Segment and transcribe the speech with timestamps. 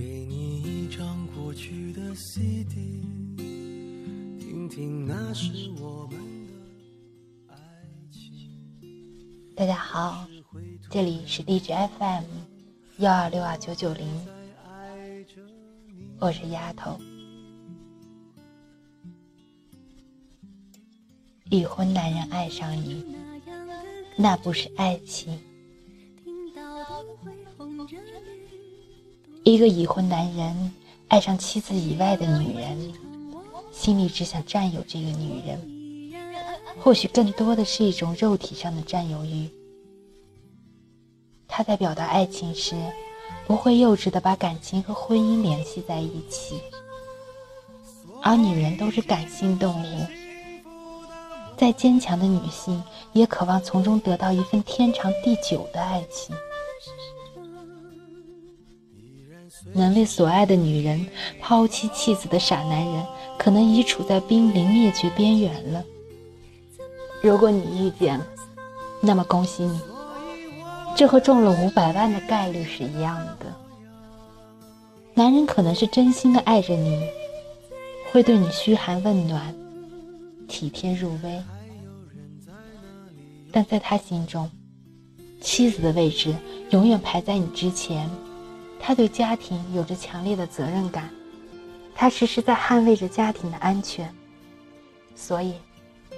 [0.00, 3.02] 给你一张过去的 CD，
[3.36, 6.54] 听听那时我们的
[7.48, 7.58] 爱
[8.10, 8.48] 情。
[9.54, 10.26] 大家好，
[10.88, 12.24] 这里是荔枝 FM
[12.96, 14.08] 幺二六二九九零，
[16.18, 16.98] 我是丫头。
[21.50, 23.04] 已婚男人爱上你，
[24.16, 25.38] 那不是爱情。
[29.50, 30.72] 一个已婚男人
[31.08, 32.92] 爱上妻子以外的女人，
[33.72, 36.12] 心里只想占有这个女人，
[36.80, 39.50] 或许更多的是一种肉体上的占有欲。
[41.48, 42.76] 他在表达爱情时，
[43.44, 46.60] 不会幼稚的把感情和婚姻联系在一起，
[48.22, 50.06] 而女人都是感性动物。
[51.56, 52.80] 再坚强的女性，
[53.12, 56.36] 也渴望从中得到一份天长地久的爱情。
[59.72, 61.06] 能为所爱的女人
[61.40, 63.06] 抛妻弃子的傻男人，
[63.38, 65.84] 可能已处在濒临灭绝边缘了。
[67.22, 68.26] 如果你遇见了，
[69.00, 69.80] 那么恭喜你，
[70.96, 73.46] 这和中了五百万的概率是一样的。
[75.14, 77.04] 男人可能是真心的爱着你，
[78.10, 79.54] 会对你嘘寒问暖。
[80.48, 81.40] 体贴入微，
[83.52, 84.50] 但在他心中，
[85.40, 86.34] 妻子的位置
[86.70, 88.10] 永远排在你之前。
[88.80, 91.10] 他对家庭有着强烈的责任感，
[91.94, 94.12] 他时时在捍卫着家庭的安全，
[95.14, 95.54] 所以，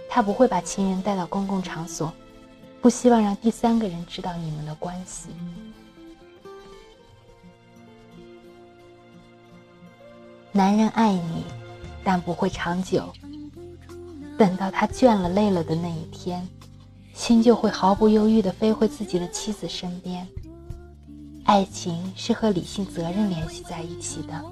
[0.08, 2.12] 他不会把情人带到公共场所，
[2.80, 5.30] 不希望让第三个人知道你们的关系。
[10.52, 11.44] 男人爱你，
[12.05, 13.12] 但不会长久。
[14.38, 16.48] 等到他倦了累了的那一天，
[17.12, 20.27] 心就会毫不犹豫地飞回自己的妻子身边。
[21.45, 24.45] 爱情是和理性责任联系在一起的，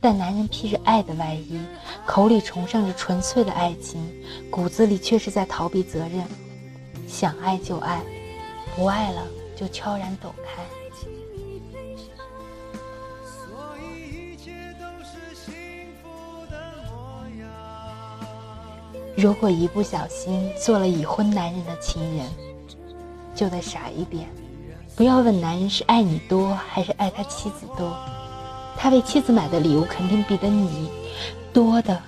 [0.00, 1.60] 但男人披着爱的外衣，
[2.06, 4.00] 口里崇尚着纯粹的爱情，
[4.50, 6.24] 骨子里却是在逃避责任。
[7.06, 8.00] 想爱就爱，
[8.74, 9.22] 不爱了
[9.54, 10.62] 就悄然走开。
[19.16, 22.26] 如果一不小心做了已婚男人的情人，
[23.34, 24.28] 就得傻一点，
[24.96, 27.96] 不要问男人是爱你多还是爱他妻子多，
[28.76, 30.88] 他为妻子买的礼物肯定比得你
[31.52, 32.00] 多的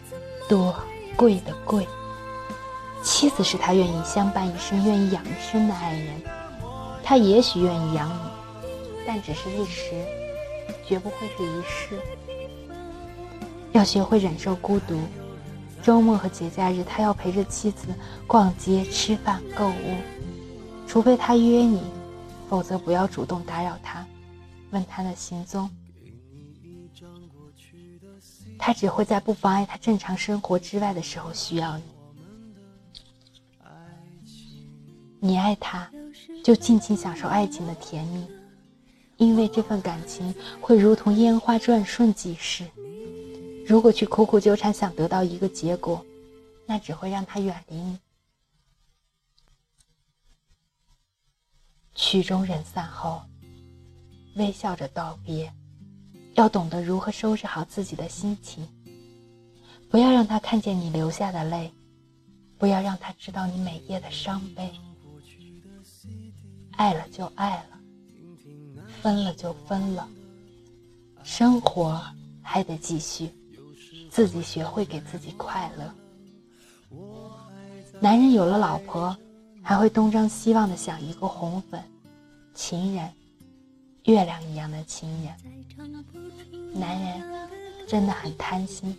[0.48, 0.72] 多，
[1.16, 1.84] 贵的贵。
[3.02, 6.22] 妻子是他愿意相伴一生、愿意养一生的爱人，
[7.02, 8.68] 他也许愿意养你，
[9.04, 9.90] 但只是一时，
[10.86, 11.98] 绝不会是一世。
[13.72, 14.96] 要学会忍受孤独。
[15.82, 17.88] 周末和节假日，他要陪着妻子
[18.26, 19.96] 逛街、吃饭、购物，
[20.86, 21.80] 除非他约你，
[22.48, 24.06] 否则不要主动打扰他，
[24.70, 25.70] 问他的行踪。
[28.58, 31.84] 他只会在不妨碍他正常生活之外的时候需要你。
[35.18, 35.90] 你爱他，
[36.44, 38.26] 就尽情享受爱情的甜蜜，
[39.16, 42.64] 因为这份感情会如同烟花转瞬即逝。
[43.66, 46.04] 如果去苦苦纠缠，想得到一个结果，
[46.64, 47.98] 那只会让他远离你。
[51.96, 53.22] 曲终人散后，
[54.36, 55.50] 微笑着道别，
[56.34, 58.68] 要懂得如何收拾好自己的心情。
[59.88, 61.72] 不要让他看见你流下的泪，
[62.58, 64.70] 不要让他知道你每夜的伤悲。
[66.72, 67.78] 爱了就爱了，
[69.00, 70.06] 分了就分了，
[71.24, 71.98] 生活
[72.42, 73.30] 还得继续。
[74.10, 75.94] 自己学会给自己快乐。
[78.00, 79.16] 男人有了老婆，
[79.68, 81.82] 还会东张西望的想一个红粉
[82.54, 83.10] 情人，
[84.04, 85.34] 月亮一样的情人。
[86.72, 87.48] 男人
[87.84, 88.96] 真的很贪心。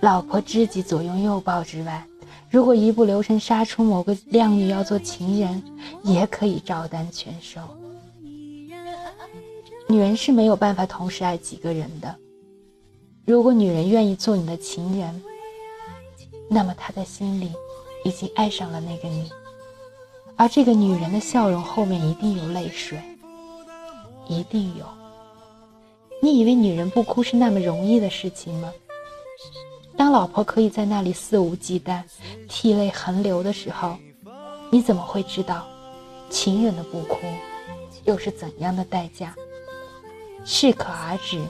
[0.00, 2.02] 老婆知己左拥右抱之外，
[2.48, 5.62] 如果一不留神杀出某个靓女要做情人，
[6.02, 7.60] 也可以照单全收。
[9.86, 12.16] 女人是没有办法同时爱几个人的。
[13.26, 15.22] 如果女人愿意做你的情人，
[16.48, 17.52] 那么她的心里
[18.06, 19.28] 已经爱上了那个你，
[20.36, 23.02] 而这个女人的笑容后面一定有泪水，
[24.28, 24.84] 一定有。
[26.22, 28.72] 你以为女人不哭是那么容易的事情吗？
[29.96, 32.00] 当老婆可以在那里肆无忌惮、
[32.48, 33.96] 涕泪横流的时候，
[34.70, 35.66] 你怎么会知道，
[36.30, 37.18] 情人的不哭
[38.04, 39.34] 又是怎样的代价？
[40.44, 41.40] 适可而止。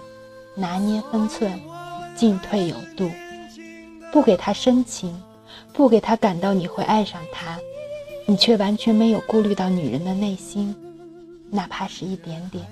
[0.58, 1.60] 拿捏分寸，
[2.16, 3.10] 进退有度，
[4.10, 5.14] 不给他深情，
[5.72, 7.58] 不给他感到你会爱上他，
[8.26, 10.74] 你却完全没有顾虑到女人的内心，
[11.50, 12.64] 哪怕是一点点。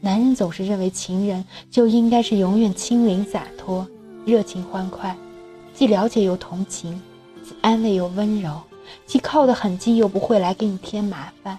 [0.00, 3.86] 男人总是认为情人就应该是永远轻灵洒脱、
[4.24, 5.14] 热情欢快，
[5.74, 7.00] 既了解又同情，
[7.44, 8.60] 既安慰又温柔，
[9.06, 11.58] 既靠得很近又不会来给你添麻烦。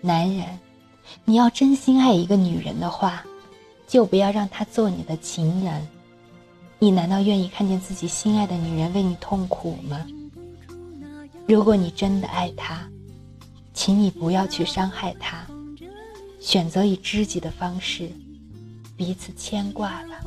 [0.00, 0.46] 男人，
[1.24, 3.24] 你要真心爱一个女人的话，
[3.90, 5.88] 就不要让他做你的情人。
[6.78, 10.06] 你难道愿意看见自己心爱的女人为你痛苦吗？
[11.48, 12.88] 如果你真的爱他，
[13.74, 15.44] 请你不要去伤害她，
[16.38, 18.08] 选择以知己的方式
[18.96, 20.20] 彼此牵挂吧。